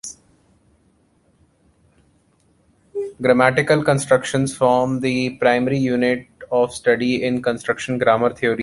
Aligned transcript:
Grammatical 3.21 3.83
constructions 3.83 4.57
form 4.57 4.99
the 5.01 5.37
primary 5.37 5.77
unit 5.77 6.27
of 6.49 6.73
study 6.73 7.21
in 7.23 7.39
construction 7.43 7.99
grammar 7.99 8.33
theories. 8.33 8.59